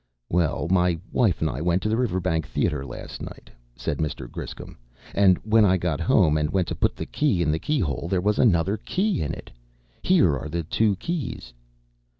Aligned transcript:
"Well, 0.29 0.67
my 0.71 0.97
wife 1.11 1.41
and 1.41 1.49
I 1.51 1.61
went 1.61 1.83
to 1.83 1.87
the 1.89 1.95
Riverbank 1.95 2.47
Theater 2.47 2.83
last 2.83 3.21
night," 3.21 3.51
said 3.75 3.99
Mr. 3.99 4.27
Griscom, 4.27 4.75
"and 5.13 5.37
when 5.43 5.63
I 5.63 5.77
got 5.77 5.99
home 6.01 6.39
and 6.39 6.49
went 6.49 6.67
to 6.69 6.75
put 6.75 6.95
the 6.95 7.05
key 7.05 7.43
in 7.43 7.51
the 7.51 7.59
keyhole, 7.59 8.07
there 8.09 8.19
was 8.19 8.39
another 8.39 8.77
key 8.77 9.21
in 9.21 9.31
it. 9.31 9.51
Here 10.01 10.35
are 10.35 10.49
the 10.49 10.63
two 10.63 10.95
keys." 10.95 11.53